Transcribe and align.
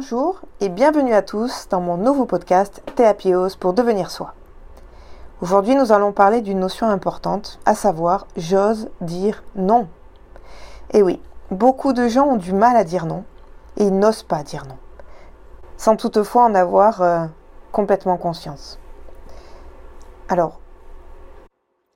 Bonjour 0.00 0.42
et 0.60 0.68
bienvenue 0.68 1.12
à 1.12 1.22
tous 1.22 1.66
dans 1.70 1.80
mon 1.80 1.96
nouveau 1.96 2.24
podcast 2.24 2.84
Théapios 2.94 3.56
pour 3.58 3.72
devenir 3.72 4.12
soi. 4.12 4.32
Aujourd'hui, 5.40 5.74
nous 5.74 5.90
allons 5.90 6.12
parler 6.12 6.40
d'une 6.40 6.60
notion 6.60 6.86
importante, 6.86 7.58
à 7.66 7.74
savoir 7.74 8.28
j'ose 8.36 8.90
dire 9.00 9.42
non. 9.56 9.88
Et 10.92 11.02
oui, 11.02 11.20
beaucoup 11.50 11.92
de 11.92 12.06
gens 12.06 12.28
ont 12.28 12.36
du 12.36 12.52
mal 12.52 12.76
à 12.76 12.84
dire 12.84 13.06
non 13.06 13.24
et 13.76 13.90
n'osent 13.90 14.22
pas 14.22 14.44
dire 14.44 14.66
non, 14.68 14.76
sans 15.76 15.96
toutefois 15.96 16.44
en 16.44 16.54
avoir 16.54 17.02
euh, 17.02 17.26
complètement 17.72 18.18
conscience. 18.18 18.78
Alors, 20.28 20.60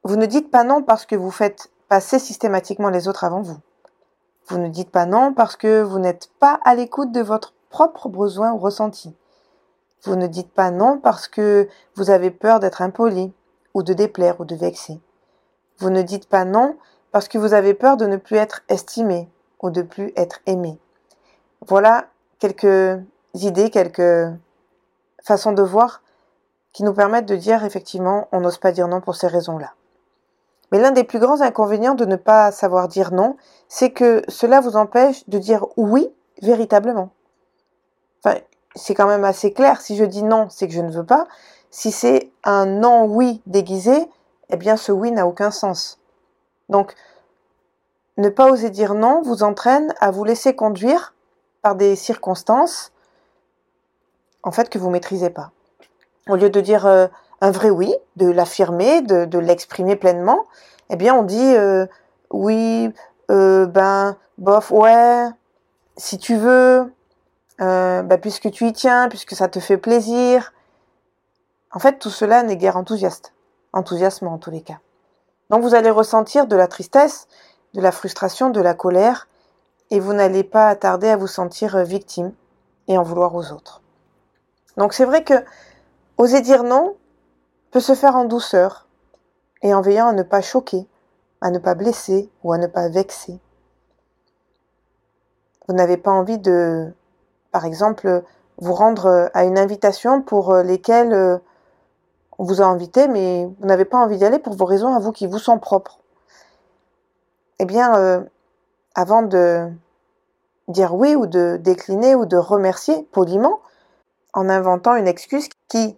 vous 0.03 0.17
ne 0.17 0.27
dites 0.27 0.51
pas 0.51 0.65
non 0.65 0.83
parce 0.83 1.07
que 1.07 1.15
vous 1.15 1.31
faites 1.31 1.71
passer 1.89 2.19
systématiquement 2.19 2.89
les 2.89 3.07
autres 3.07 3.23
avant 3.23 3.43
vous. 3.43 3.59
Vous 4.49 4.59
ne 4.59 4.67
dites 4.67 4.91
pas 4.91 5.07
non 5.07 5.33
parce 5.33 5.55
que 5.55 5.83
vous 5.83 6.01
n'êtes 6.01 6.31
pas 6.41 6.59
à 6.65 6.75
l'écoute 6.75 7.13
de 7.13 7.21
votre 7.21 7.55
propre 7.73 8.09
besoin 8.09 8.53
ou 8.53 8.59
ressenti. 8.59 9.17
Vous 10.05 10.15
ne 10.15 10.29
dites 10.29 10.53
pas 10.53 10.71
non 10.71 10.99
parce 10.99 11.27
que 11.27 11.69
vous 11.97 12.11
avez 12.11 12.31
peur 12.31 12.61
d'être 12.61 12.83
impoli, 12.83 13.33
ou 13.75 13.83
de 13.83 13.95
déplaire, 13.95 14.39
ou 14.41 14.45
de 14.45 14.55
vexer. 14.55 15.01
Vous 15.79 15.91
ne 15.91 16.03
dites 16.03 16.29
pas 16.29 16.45
non 16.45 16.77
parce 17.11 17.29
que 17.29 17.39
vous 17.39 17.55
avez 17.55 17.75
peur 17.75 17.97
de 17.97 18.07
ne 18.07 18.17
plus 18.17 18.37
être 18.37 18.63
estimé, 18.69 19.29
ou 19.61 19.71
de 19.71 19.83
plus 19.83 20.13
être 20.17 20.41
aimé. 20.47 20.79
Voilà 21.67 22.07
quelques 22.39 23.01
idées, 23.35 23.71
quelques 23.71 24.31
façons 25.25 25.53
de 25.53 25.63
voir 25.63 26.03
qui 26.73 26.85
nous 26.85 26.95
permettent 26.95 27.27
de 27.27 27.37
dire 27.37 27.65
effectivement 27.65 28.29
on 28.33 28.41
n'ose 28.41 28.59
pas 28.59 28.73
dire 28.73 28.89
non 28.89 29.01
pour 29.01 29.15
ces 29.15 29.29
raisons-là. 29.29 29.73
Mais 30.73 30.81
l'un 30.81 30.91
des 30.91 31.05
plus 31.05 31.19
grands 31.19 31.43
inconvénients 31.43 31.95
de 31.95 32.07
ne 32.07 32.17
pas 32.17 32.51
savoir 32.51 32.89
dire 32.89 33.13
non, 33.13 33.37
c'est 33.69 33.91
que 33.91 34.23
cela 34.29 34.61
vous 34.61 34.77
empêche 34.77 35.29
de 35.29 35.39
dire 35.39 35.67
oui 35.77 36.11
véritablement. 36.41 37.11
C'est 38.75 38.95
quand 38.95 39.07
même 39.07 39.25
assez 39.25 39.53
clair. 39.53 39.81
Si 39.81 39.97
je 39.97 40.05
dis 40.05 40.23
non, 40.23 40.49
c'est 40.49 40.67
que 40.67 40.73
je 40.73 40.81
ne 40.81 40.91
veux 40.91 41.05
pas. 41.05 41.27
Si 41.71 41.93
c'est 41.93 42.31
un 42.45 42.65
non 42.67 43.05
oui 43.05 43.43
déguisé, 43.47 44.09
eh 44.49 44.57
bien 44.57 44.77
ce 44.77 44.93
oui 44.93 45.11
n'a 45.11 45.27
aucun 45.27 45.51
sens. 45.51 45.99
Donc, 46.69 46.95
ne 48.17 48.29
pas 48.29 48.51
oser 48.51 48.71
dire 48.71 48.95
non 48.95 49.23
vous 49.23 49.43
entraîne 49.43 49.95
à 50.01 50.11
vous 50.11 50.25
laisser 50.25 50.55
conduire 50.55 51.15
par 51.63 51.75
des 51.75 51.97
circonstances, 51.97 52.93
en 54.43 54.51
fait, 54.51 54.69
que 54.69 54.79
vous 54.79 54.91
maîtrisez 54.91 55.31
pas. 55.31 55.51
Au 56.29 56.37
lieu 56.37 56.51
de 56.51 56.61
dire 56.61 56.87
euh, 56.87 57.07
un 57.41 57.51
vrai 57.51 57.71
oui, 57.71 57.95
de 58.17 58.31
l'affirmer, 58.31 59.03
de, 59.03 59.39
l'exprimer 59.39 59.97
pleinement, 59.97 60.47
eh 60.91 60.97
bien, 60.97 61.15
on 61.15 61.23
dit 61.23 61.55
euh, 61.57 61.87
oui, 62.31 62.93
euh, 63.31 63.67
ben, 63.67 64.17
bof, 64.39 64.71
ouais, 64.71 65.27
si 65.97 66.19
tu 66.19 66.37
veux, 66.37 66.93
euh, 67.61 68.03
bah, 68.03 68.19
puisque 68.19 68.51
tu 68.51 68.67
y 68.67 68.73
tiens, 68.73 69.09
puisque 69.09 69.35
ça 69.35 69.49
te 69.49 69.61
fait 69.61 69.77
plaisir. 69.77 70.53
En 71.73 71.79
fait, 71.79 71.99
tout 71.99 72.11
cela 72.11 72.43
n'est 72.43 72.57
guère 72.57 72.77
enthousiaste, 72.77 73.33
enthousiasme 73.73 74.29
en 74.29 74.39
tous 74.39 74.51
les 74.51 74.63
cas. 74.63 74.79
Donc 75.51 75.63
vous 75.63 75.75
allez 75.75 75.91
ressentir 75.91 76.47
de 76.47 76.57
la 76.57 76.67
tristesse, 76.67 77.29
de 77.75 77.81
la 77.81 77.93
frustration, 77.93 78.51
de 78.51 78.61
la 78.61 78.75
colère, 78.75 79.29
et 79.91 80.01
vous 80.01 80.13
n'allez 80.13 80.45
pas 80.45 80.69
attarder 80.69 81.09
à 81.09 81.17
vous 81.17 81.27
sentir 81.27 81.79
victime 81.85 82.33
et 82.89 82.97
en 82.97 83.03
vouloir 83.03 83.35
aux 83.35 83.53
autres. 83.53 83.83
Donc 84.77 84.95
c'est 84.95 85.05
vrai 85.05 85.25
que 85.25 85.35
oser 86.17 86.41
dire 86.41 86.65
non 86.65 86.97
peut 87.71 87.81
se 87.81 87.95
faire 87.95 88.17
en 88.17 88.25
douceur 88.25 88.87
et 89.63 89.75
en 89.75 89.81
veillant 89.81 90.09
à 90.09 90.13
ne 90.13 90.23
pas 90.23 90.41
choquer, 90.41 90.87
à 91.41 91.51
ne 91.51 91.59
pas 91.59 91.75
blesser 91.75 92.31
ou 92.43 92.53
à 92.53 92.59
ne 92.59 92.67
pas 92.67 92.89
vexer. 92.89 93.39
Vous 95.69 95.75
n'avez 95.75 95.97
pas 95.97 96.11
envie 96.11 96.39
de 96.39 96.93
par 97.53 97.67
exemple, 97.67 98.25
vous 98.59 98.73
rendre 98.73 99.07
euh, 99.07 99.29
à 99.35 99.45
une 99.45 99.59
invitation 99.59 100.23
pour 100.23 100.53
euh, 100.53 100.63
lesquelles 100.63 101.13
euh, 101.13 101.39
on 102.39 102.45
vous 102.45 102.61
a 102.61 102.65
invité, 102.65 103.07
mais 103.07 103.49
vous 103.61 103.67
n'avez 103.67 103.85
pas 103.85 103.99
envie 103.99 104.17
d'y 104.17 104.25
aller 104.25 104.39
pour 104.39 104.55
vos 104.55 104.65
raisons 104.65 104.95
à 104.95 104.99
vous 104.99 105.13
qui 105.13 105.27
vous 105.27 105.39
sont 105.39 105.59
propres. 105.59 106.01
Eh 107.59 107.65
bien, 107.65 108.25
avant 108.97 109.23
de 109.23 109.69
dire 110.67 110.97
oui 110.97 111.15
ou 111.15 111.27
de 111.27 111.61
décliner 111.63 112.17
ou 112.17 112.27
de 112.27 112.37
remercier 112.37 113.07
poliment, 113.13 113.61
en 114.33 114.49
inventant 114.49 114.97
une 114.97 115.07
excuse 115.07 115.49
qui 115.69 115.97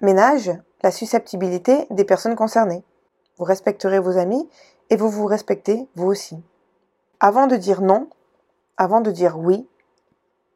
ménage 0.00 0.50
la 0.82 0.90
susceptibilité 0.90 1.86
des 1.90 2.04
personnes 2.04 2.36
concernées. 2.36 2.82
Vous 3.36 3.44
respecterez 3.44 3.98
vos 3.98 4.16
amis 4.16 4.48
et 4.88 4.96
vous 4.96 5.10
vous 5.10 5.26
respectez 5.26 5.86
vous 5.96 6.06
aussi. 6.06 6.42
Avant 7.20 7.46
de 7.46 7.56
dire 7.56 7.82
non, 7.82 8.08
avant 8.78 9.02
de 9.02 9.10
dire 9.10 9.38
oui, 9.38 9.68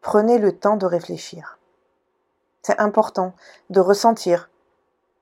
Prenez 0.02 0.38
le 0.38 0.52
temps 0.52 0.76
de 0.76 0.86
réfléchir. 0.86 1.58
C'est 2.62 2.78
important 2.80 3.34
de 3.68 3.80
ressentir, 3.80 4.48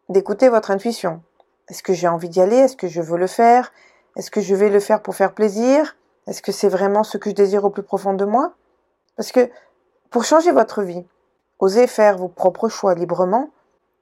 d'écouter 0.08 0.48
votre 0.48 0.70
intuition. 0.70 1.20
Est-ce 1.68 1.82
que 1.82 1.92
j'ai 1.92 2.06
envie 2.06 2.28
d'y 2.28 2.40
aller? 2.40 2.56
Est-ce 2.56 2.76
que 2.76 2.86
je 2.86 3.02
veux 3.02 3.18
le 3.18 3.26
faire? 3.26 3.72
Est-ce 4.16 4.30
que 4.30 4.40
je 4.40 4.54
vais 4.54 4.70
le 4.70 4.78
faire 4.78 5.02
pour 5.02 5.16
faire 5.16 5.34
plaisir? 5.34 5.96
Est-ce 6.28 6.42
que 6.42 6.52
c'est 6.52 6.68
vraiment 6.68 7.02
ce 7.02 7.18
que 7.18 7.30
je 7.30 7.34
désire 7.34 7.64
au 7.64 7.70
plus 7.70 7.82
profond 7.82 8.14
de 8.14 8.24
moi? 8.24 8.54
Parce 9.16 9.32
que 9.32 9.50
pour 10.10 10.24
changer 10.24 10.52
votre 10.52 10.82
vie, 10.82 11.04
oser 11.58 11.88
faire 11.88 12.16
vos 12.16 12.28
propres 12.28 12.68
choix 12.68 12.94
librement, 12.94 13.50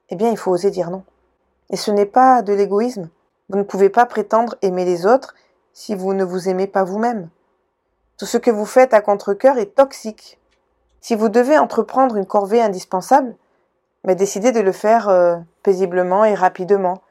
eh 0.09 0.15
bien 0.15 0.29
il 0.29 0.37
faut 0.37 0.51
oser 0.51 0.69
dire 0.69 0.91
non. 0.91 1.03
Et 1.71 1.75
ce 1.75 1.89
n'est 1.89 2.05
pas 2.05 2.43
de 2.43 2.53
l'égoïsme. 2.53 3.09
Vous 3.49 3.57
ne 3.57 3.63
pouvez 3.63 3.89
pas 3.89 4.05
prétendre 4.05 4.55
aimer 4.61 4.85
les 4.85 5.07
autres 5.07 5.33
si 5.73 5.95
vous 5.95 6.13
ne 6.13 6.23
vous 6.23 6.49
aimez 6.49 6.67
pas 6.67 6.83
vous-même. 6.83 7.29
Tout 8.17 8.25
ce 8.25 8.37
que 8.37 8.51
vous 8.51 8.65
faites 8.65 8.93
à 8.93 9.01
contre-cœur 9.01 9.57
est 9.57 9.75
toxique 9.75 10.39
si 11.01 11.15
vous 11.15 11.29
devez 11.29 11.57
entreprendre 11.57 12.15
une 12.15 12.25
corvée 12.25 12.61
indispensable, 12.61 13.35
mais 14.03 14.15
décidez 14.15 14.51
de 14.51 14.59
le 14.59 14.71
faire 14.71 15.09
euh, 15.09 15.37
paisiblement 15.63 16.25
et 16.25 16.33
rapidement. 16.33 17.01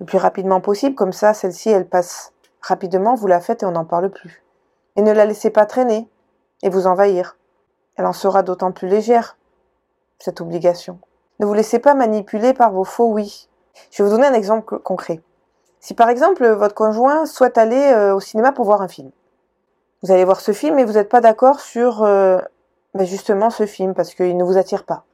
Le 0.00 0.06
plus 0.06 0.18
rapidement 0.18 0.60
possible, 0.60 0.94
comme 0.94 1.12
ça, 1.12 1.34
celle-ci, 1.34 1.70
elle 1.70 1.86
passe 1.86 2.32
rapidement, 2.60 3.14
vous 3.14 3.26
la 3.26 3.40
faites 3.40 3.62
et 3.62 3.66
on 3.66 3.72
n'en 3.72 3.84
parle 3.84 4.10
plus. 4.10 4.42
Et 4.96 5.02
ne 5.02 5.12
la 5.12 5.24
laissez 5.24 5.50
pas 5.50 5.66
traîner 5.66 6.08
et 6.62 6.68
vous 6.68 6.86
envahir. 6.86 7.36
Elle 7.96 8.06
en 8.06 8.12
sera 8.12 8.42
d'autant 8.42 8.72
plus 8.72 8.88
légère, 8.88 9.36
cette 10.18 10.40
obligation. 10.40 10.98
Ne 11.40 11.46
vous 11.46 11.54
laissez 11.54 11.78
pas 11.78 11.94
manipuler 11.94 12.54
par 12.54 12.72
vos 12.72 12.84
faux 12.84 13.10
oui. 13.10 13.48
Je 13.90 14.02
vais 14.02 14.08
vous 14.08 14.14
donner 14.14 14.26
un 14.26 14.34
exemple 14.34 14.78
concret. 14.78 15.20
Si 15.80 15.94
par 15.94 16.08
exemple 16.08 16.46
votre 16.48 16.74
conjoint 16.74 17.26
souhaite 17.26 17.58
aller 17.58 17.92
euh, 17.92 18.14
au 18.14 18.20
cinéma 18.20 18.52
pour 18.52 18.64
voir 18.64 18.82
un 18.82 18.88
film, 18.88 19.10
vous 20.02 20.12
allez 20.12 20.24
voir 20.24 20.40
ce 20.40 20.52
film 20.52 20.78
et 20.78 20.84
vous 20.84 20.92
n'êtes 20.92 21.08
pas 21.08 21.20
d'accord 21.20 21.60
sur 21.60 22.02
euh, 22.02 22.38
justement 23.00 23.50
ce 23.50 23.66
film 23.66 23.94
parce 23.94 24.14
qu'il 24.14 24.36
ne 24.36 24.44
vous 24.44 24.58
attire 24.58 24.84
pas. 24.84 25.04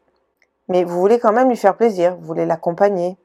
Mais 0.69 0.84
vous 0.84 0.99
voulez 0.99 1.19
quand 1.19 1.33
même 1.33 1.49
lui 1.49 1.56
faire 1.56 1.77
plaisir, 1.77 2.16
vous 2.16 2.27
voulez 2.27 2.47
l'accompagner. 2.47 3.16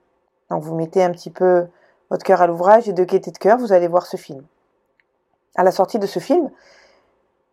Donc 0.50 0.64
vous 0.64 0.76
mettez 0.76 1.04
un 1.04 1.12
petit 1.12 1.30
peu 1.30 1.68
votre 2.10 2.24
cœur 2.24 2.42
à 2.42 2.48
l'ouvrage 2.48 2.88
et 2.88 2.94
de 2.94 3.04
gaieté 3.04 3.32
de 3.32 3.38
cœur, 3.38 3.58
vous 3.58 3.74
allez 3.74 3.88
voir 3.88 4.06
ce 4.06 4.18
film. 4.18 4.44
À 5.56 5.64
la 5.64 5.72
sortie 5.72 6.00
de 6.00 6.08
ce 6.08 6.20
film, 6.20 6.50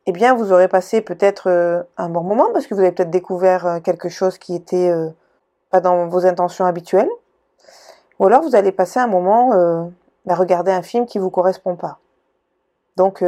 eh 0.07 0.13
bien 0.13 0.35
vous 0.35 0.53
aurez 0.53 0.69
passé 0.69 1.01
peut-être 1.01 1.49
euh, 1.49 1.83
un 1.97 2.09
bon 2.09 2.23
moment 2.23 2.51
parce 2.53 2.67
que 2.67 2.75
vous 2.75 2.81
avez 2.81 2.93
peut-être 2.93 3.11
découvert 3.11 3.67
euh, 3.67 3.81
quelque 3.81 4.09
chose 4.09 4.39
qui 4.39 4.55
était 4.55 4.89
euh, 4.91 5.09
pas 5.71 5.81
dans 5.81 6.09
vos 6.09 6.27
intentions 6.27 6.65
habituelles. 6.65 7.11
Ou 8.19 8.27
alors 8.27 8.43
vous 8.43 8.55
allez 8.55 8.73
passer 8.73 9.01
un 9.01 9.07
moment 9.07 9.53
à 10.29 10.35
regarder 10.35 10.71
un 10.71 10.83
film 10.83 11.07
qui 11.07 11.19
vous 11.19 11.31
correspond 11.31 11.75
pas. 11.75 12.01
Donc 12.97 13.25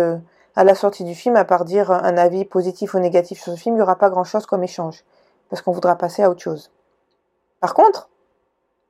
à 0.56 0.64
la 0.64 0.74
sortie 0.74 1.04
du 1.04 1.14
film, 1.14 1.36
à 1.36 1.44
part 1.44 1.64
dire 1.64 1.90
un 1.90 2.16
avis 2.16 2.44
positif 2.44 2.94
ou 2.94 2.98
négatif 2.98 3.40
sur 3.40 3.52
ce 3.52 3.58
film, 3.58 3.74
il 3.74 3.78
n'y 3.78 3.82
aura 3.82 3.96
pas 3.96 4.10
grand-chose 4.10 4.46
comme 4.46 4.62
échange, 4.62 5.04
parce 5.48 5.62
qu'on 5.62 5.72
voudra 5.72 5.96
passer 5.96 6.22
à 6.22 6.30
autre 6.30 6.42
chose. 6.42 6.70
Par 7.60 7.74
contre, 7.74 8.08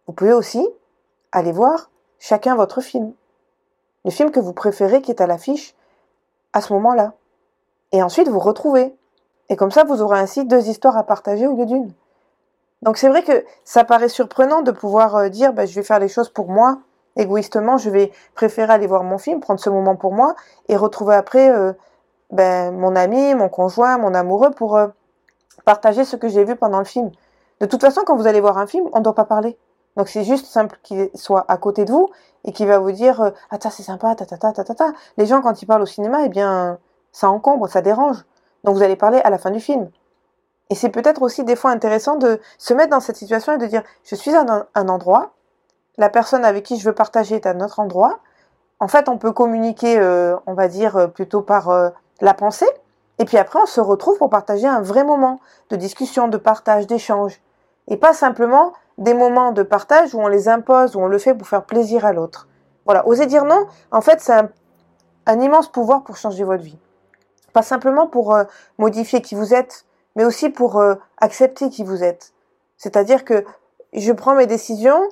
vous 0.07 0.13
pouvez 0.13 0.33
aussi 0.33 0.67
aller 1.31 1.53
voir 1.53 1.91
chacun 2.19 2.57
votre 2.57 2.81
film. 2.81 3.13
Le 4.05 4.11
film 4.11 4.31
que 4.31 4.41
vous 4.41 4.53
préférez 4.53 5.03
qui 5.03 5.11
est 5.11 5.21
à 5.21 5.27
l'affiche 5.27 5.75
à 6.53 6.61
ce 6.61 6.73
moment-là. 6.73 7.13
Et 7.93 8.03
ensuite, 8.03 8.29
vous 8.29 8.39
retrouvez. 8.39 8.95
Et 9.49 9.57
comme 9.57 9.71
ça, 9.71 9.85
vous 9.85 10.03
aurez 10.03 10.19
ainsi 10.19 10.45
deux 10.45 10.69
histoires 10.69 10.97
à 10.97 11.05
partager 11.05 11.47
au 11.47 11.57
lieu 11.57 11.67
d'une. 11.67 11.93
Donc 12.83 12.97
c'est 12.97 13.09
vrai 13.09 13.23
que 13.23 13.45
ça 13.65 13.85
paraît 13.85 14.09
surprenant 14.09 14.63
de 14.63 14.73
pouvoir 14.73 15.17
euh, 15.17 15.29
dire 15.29 15.53
bah, 15.53 15.67
je 15.67 15.75
vais 15.75 15.85
faire 15.85 16.01
les 16.01 16.09
choses 16.09 16.29
pour 16.29 16.49
moi, 16.49 16.81
égoïstement, 17.17 17.77
je 17.77 17.91
vais 17.91 18.13
préférer 18.35 18.73
aller 18.73 18.87
voir 18.87 19.05
mon 19.05 19.19
film, 19.19 19.41
prendre 19.41 19.61
ce 19.61 19.71
moment 19.71 19.97
pour 19.97 20.13
moi 20.13 20.35
et 20.69 20.77
retrouver 20.77 21.15
après 21.15 21.51
euh, 21.51 21.73
ben, 22.31 22.73
mon 22.73 22.97
ami, 22.97 23.35
mon 23.35 23.49
conjoint, 23.49 23.99
mon 23.99 24.15
amoureux 24.15 24.51
pour 24.51 24.77
euh, 24.77 24.89
partager 25.65 26.05
ce 26.05 26.17
que 26.17 26.29
j'ai 26.29 26.45
vu 26.45 26.57
pendant 26.57 26.79
le 26.79 26.85
film. 26.85 27.11
De 27.61 27.67
toute 27.67 27.81
façon, 27.81 28.03
quand 28.05 28.17
vous 28.17 28.27
allez 28.27 28.41
voir 28.41 28.59
un 28.59 28.67
film, 28.67 28.89
on 28.93 28.99
ne 28.99 29.05
doit 29.05 29.15
pas 29.15 29.25
parler. 29.25 29.59
Donc 29.97 30.09
c'est 30.09 30.25
juste 30.25 30.47
simple 30.47 30.79
qu'il 30.83 31.11
soit 31.15 31.45
à 31.49 31.57
côté 31.59 31.85
de 31.85 31.93
vous 31.93 32.09
et 32.45 32.53
qu'il 32.53 32.67
va 32.67 32.79
vous 32.79 32.93
dire 32.93 33.21
euh, 33.21 33.31
ah 33.51 33.59
ça 33.61 33.71
c'est 33.71 33.83
sympa 33.83 34.15
ta 34.15 34.25
ta 34.25 34.39
ta 34.39 34.53
ta 34.53 34.65
ta 34.65 34.93
Les 35.19 35.27
gens 35.27 35.43
quand 35.43 35.61
ils 35.61 35.67
parlent 35.67 35.83
au 35.83 35.87
cinéma, 35.87 36.25
eh 36.25 36.29
bien 36.31 36.79
ça 37.13 37.29
encombre, 37.29 37.69
ça 37.69 37.83
dérange. 37.83 38.25
Donc 38.65 38.77
vous 38.77 38.83
allez 38.83 38.97
parler 38.97 39.21
à 39.23 39.29
la 39.29 39.37
fin 39.37 39.51
du 39.51 39.61
film. 39.61 39.91
Et 40.71 40.75
c'est 40.75 40.89
peut-être 40.89 41.21
aussi 41.21 41.45
des 41.45 41.57
fois 41.57 41.71
intéressant 41.71 42.17
de 42.17 42.41
se 42.57 42.73
mettre 42.73 42.89
dans 42.89 43.01
cette 43.01 43.17
situation 43.17 43.53
et 43.53 43.59
de 43.59 43.67
dire 43.67 43.83
je 44.05 44.15
suis 44.15 44.35
à 44.35 44.67
un 44.75 44.89
endroit 44.89 45.33
la 45.99 46.09
personne 46.09 46.45
avec 46.45 46.65
qui 46.65 46.79
je 46.79 46.85
veux 46.85 46.95
partager 46.95 47.37
est 47.37 47.47
à 47.47 47.55
notre 47.55 47.81
endroit. 47.81 48.21
En 48.81 48.89
fait, 48.89 49.09
on 49.09 49.19
peut 49.19 49.33
communiquer, 49.33 49.99
euh, 49.99 50.37
on 50.47 50.55
va 50.55 50.69
dire, 50.69 50.97
euh, 50.97 51.07
plutôt 51.07 51.43
par 51.43 51.71
euh, 51.71 51.91
la 52.21 52.35
pensée. 52.35 52.69
Et 53.19 53.25
puis 53.25 53.39
après, 53.39 53.61
on 53.63 53.67
se 53.67 53.81
retrouve 53.81 54.19
pour 54.19 54.31
partager 54.31 54.67
un 54.67 54.81
vrai 54.81 55.05
moment 55.05 55.41
de 55.71 55.77
discussion, 55.77 56.29
de 56.29 56.37
partage, 56.37 56.87
d'échange. 56.87 57.41
Et 57.89 57.97
pas 57.97 58.15
simplement 58.15 58.73
des 58.99 59.15
moments 59.15 59.53
de 59.53 59.63
partage 59.63 60.15
où 60.15 60.21
on 60.21 60.29
les 60.29 60.49
impose, 60.49 60.97
où 60.97 61.01
on 61.01 61.07
le 61.07 61.19
fait 61.19 61.35
pour 61.35 61.49
faire 61.49 61.65
plaisir 61.65 62.05
à 62.05 62.13
l'autre. 62.13 62.49
Voilà, 62.85 63.07
oser 63.07 63.27
dire 63.27 63.45
non, 63.45 63.67
en 63.91 64.01
fait, 64.01 64.21
c'est 64.21 64.35
un, 65.27 65.41
immense 65.41 65.69
pouvoir 65.69 66.03
pour 66.03 66.17
changer 66.17 66.45
votre 66.45 66.63
vie. 66.63 66.79
Pas 67.53 67.63
simplement 67.63 68.07
pour 68.07 68.35
euh, 68.35 68.45
modifier 68.79 69.23
qui 69.23 69.35
vous 69.35 69.55
êtes, 69.55 69.85
mais 70.17 70.25
aussi 70.25 70.49
pour 70.49 70.79
euh, 70.79 70.95
accepter 71.19 71.69
qui 71.69 71.85
vous 71.85 72.03
êtes. 72.03 72.33
C'est-à-dire 72.77 73.25
que 73.25 73.45
je 73.93 74.13
prends 74.13 74.35
mes 74.35 74.47
décisions, 74.47 75.03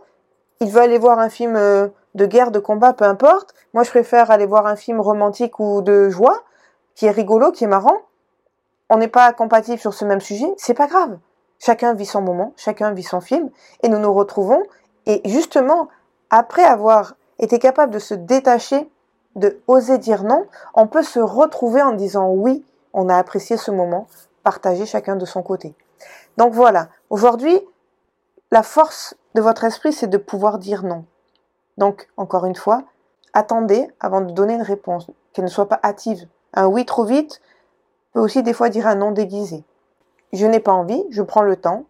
il 0.61 0.71
veut 0.71 0.81
aller 0.81 0.99
voir 0.99 1.19
un 1.19 1.31
film 1.31 1.57
euh, 1.57 1.89
de 2.15 2.27
guerre, 2.27 2.51
de 2.51 2.59
combat, 2.59 2.93
peu 2.93 3.05
importe. 3.05 3.55
Moi, 3.73 3.83
je 3.83 3.91
préfère 3.91 4.31
aller 4.31 4.47
voir 4.47 4.67
un 4.67 4.77
film 4.77 5.01
romantique 5.01 5.59
ou 5.59 5.83
de 5.83 6.11
joie, 6.11 6.43
qui 6.95 7.07
est 7.07 7.11
rigolo, 7.11 7.51
qui 7.51 7.65
est 7.65 7.69
marrant. 7.69 7.99
On 8.91 8.99
n'est 8.99 9.09
pas 9.09 9.33
compatible 9.33 9.79
sur 9.79 9.95
ce 9.95 10.05
même 10.05 10.21
sujet, 10.21 10.53
c'est 10.57 10.75
pas 10.75 10.87
grave. 10.87 11.19
Chacun 11.59 11.95
vit 11.95 12.07
son 12.07 12.21
moment, 12.21 12.53
chacun 12.57 12.93
vit 12.93 13.03
son 13.03 13.21
film, 13.21 13.51
et 13.83 13.89
nous 13.89 13.99
nous 13.99 14.13
retrouvons. 14.13 14.63
Et 15.07 15.23
justement, 15.25 15.89
après 16.31 16.65
avoir 16.65 17.15
été 17.39 17.59
capable 17.59 17.93
de 17.93 17.99
se 17.99 18.15
détacher, 18.15 18.91
de 19.37 19.61
oser 19.67 19.99
dire 19.99 20.25
non, 20.25 20.47
on 20.75 20.87
peut 20.87 21.03
se 21.03 21.21
retrouver 21.21 21.83
en 21.83 21.93
disant 21.93 22.31
oui, 22.31 22.65
on 22.93 23.09
a 23.09 23.17
apprécié 23.17 23.57
ce 23.57 23.71
moment, 23.71 24.09
partager 24.43 24.87
chacun 24.87 25.17
de 25.17 25.25
son 25.25 25.43
côté. 25.43 25.75
Donc 26.37 26.53
voilà, 26.53 26.89
aujourd'hui, 27.09 27.61
la 28.51 28.63
force 28.63 29.15
de 29.35 29.41
votre 29.41 29.65
esprit, 29.65 29.93
c'est 29.93 30.09
de 30.09 30.19
pouvoir 30.19 30.59
dire 30.59 30.83
non. 30.83 31.05
Donc, 31.79 32.09
encore 32.17 32.47
une 32.47 32.55
fois, 32.55 32.83
attendez 33.33 33.89
avant 34.01 34.21
de 34.21 34.33
donner 34.33 34.55
une 34.55 34.63
réponse, 34.63 35.07
qu'elle 35.33 35.45
ne 35.45 35.51
soit 35.51 35.69
pas 35.69 35.81
hâtive. 35.83 36.27
Un 36.53 36.67
oui 36.67 36.85
trop 36.85 37.05
vite 37.05 37.41
peut 38.13 38.21
aussi 38.21 38.43
des 38.43 38.53
fois 38.53 38.69
dire 38.69 38.87
un 38.87 38.97
non 38.97 39.13
déguisé. 39.13 39.65
Je 40.33 40.47
n'ai 40.47 40.61
pas 40.61 40.73
envie, 40.73 41.05
je 41.11 41.23
prends 41.23 41.43
le 41.43 41.57
temps, 41.57 41.85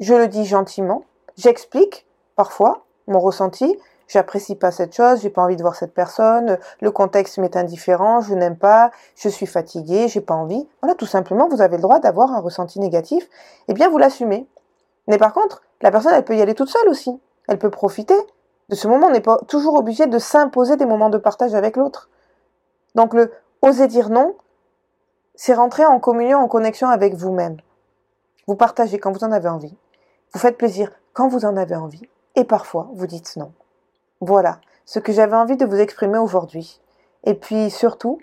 je 0.00 0.14
le 0.14 0.28
dis 0.28 0.44
gentiment, 0.44 1.04
j'explique 1.36 2.06
parfois 2.36 2.84
mon 3.06 3.20
ressenti, 3.20 3.78
j'apprécie 4.06 4.54
pas 4.54 4.70
cette 4.70 4.94
chose, 4.94 5.20
j'ai 5.22 5.30
pas 5.30 5.42
envie 5.42 5.56
de 5.56 5.62
voir 5.62 5.74
cette 5.74 5.94
personne, 5.94 6.58
le 6.80 6.90
contexte 6.90 7.38
m'est 7.38 7.56
indifférent, 7.56 8.20
je 8.20 8.34
n'aime 8.34 8.56
pas, 8.56 8.90
je 9.16 9.28
suis 9.28 9.46
fatigué, 9.46 10.08
j'ai 10.08 10.20
pas 10.20 10.34
envie. 10.34 10.66
Voilà, 10.82 10.94
tout 10.94 11.06
simplement, 11.06 11.48
vous 11.48 11.62
avez 11.62 11.76
le 11.76 11.82
droit 11.82 12.00
d'avoir 12.00 12.32
un 12.32 12.40
ressenti 12.40 12.80
négatif, 12.80 13.24
et 13.24 13.28
eh 13.68 13.74
bien 13.74 13.88
vous 13.88 13.98
l'assumez. 13.98 14.46
Mais 15.08 15.18
par 15.18 15.32
contre, 15.32 15.62
la 15.80 15.90
personne, 15.90 16.12
elle 16.14 16.24
peut 16.24 16.36
y 16.36 16.42
aller 16.42 16.54
toute 16.54 16.68
seule 16.68 16.88
aussi. 16.88 17.20
Elle 17.48 17.58
peut 17.58 17.70
profiter 17.70 18.14
de 18.68 18.74
ce 18.76 18.86
moment. 18.86 19.08
On 19.08 19.10
n'est 19.10 19.20
pas 19.20 19.38
toujours 19.48 19.74
obligé 19.74 20.06
de 20.06 20.18
s'imposer 20.18 20.76
des 20.76 20.86
moments 20.86 21.10
de 21.10 21.18
partage 21.18 21.54
avec 21.54 21.76
l'autre. 21.76 22.08
Donc 22.94 23.14
le 23.14 23.32
oser 23.62 23.88
dire 23.88 24.10
non, 24.10 24.36
c'est 25.34 25.54
rentrer 25.54 25.84
en 25.84 25.98
communion, 25.98 26.38
en 26.38 26.48
connexion 26.48 26.88
avec 26.88 27.14
vous-même. 27.14 27.56
Vous 28.46 28.54
partagez 28.54 28.98
quand 28.98 29.12
vous 29.12 29.24
en 29.24 29.32
avez 29.32 29.48
envie. 29.48 29.76
Vous 30.32 30.38
faites 30.40 30.58
plaisir 30.58 30.92
quand 31.12 31.28
vous 31.28 31.44
en 31.44 31.56
avez 31.56 31.74
envie. 31.74 32.08
Et 32.36 32.44
parfois, 32.44 32.88
vous 32.92 33.06
dites 33.06 33.36
non. 33.36 33.52
Voilà 34.20 34.60
ce 34.84 34.98
que 34.98 35.12
j'avais 35.12 35.36
envie 35.36 35.56
de 35.56 35.66
vous 35.66 35.76
exprimer 35.76 36.18
aujourd'hui. 36.18 36.80
Et 37.24 37.34
puis 37.34 37.70
surtout, 37.70 38.18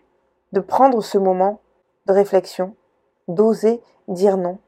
de 0.52 0.60
prendre 0.60 1.02
ce 1.02 1.18
moment 1.18 1.62
de 2.06 2.14
réflexion, 2.14 2.76
d'oser 3.28 3.82
dire 4.08 4.38
non, 4.38 4.60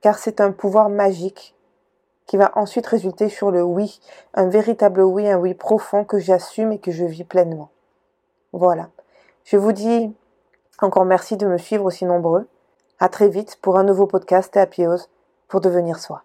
car 0.00 0.18
c'est 0.18 0.40
un 0.40 0.52
pouvoir 0.52 0.88
magique 0.88 1.54
qui 2.26 2.36
va 2.36 2.52
ensuite 2.56 2.86
résulter 2.86 3.28
sur 3.28 3.50
le 3.50 3.62
oui, 3.62 4.00
un 4.34 4.48
véritable 4.48 5.00
oui, 5.02 5.28
un 5.28 5.38
oui 5.38 5.54
profond 5.54 6.04
que 6.04 6.18
j'assume 6.18 6.72
et 6.72 6.78
que 6.78 6.92
je 6.92 7.04
vis 7.04 7.24
pleinement. 7.24 7.70
Voilà. 8.52 8.90
Je 9.44 9.56
vous 9.56 9.72
dis 9.72 10.14
encore 10.80 11.06
merci 11.06 11.36
de 11.36 11.46
me 11.46 11.58
suivre 11.58 11.86
aussi 11.86 12.04
nombreux. 12.04 12.46
À 13.00 13.08
très 13.08 13.28
vite 13.28 13.56
pour 13.62 13.78
un 13.78 13.84
nouveau 13.84 14.06
podcast 14.06 14.56
et 14.56 14.60
à 14.60 14.66
pour 15.48 15.60
devenir 15.60 15.98
soi. 15.98 16.22